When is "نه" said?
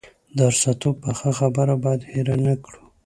2.45-2.53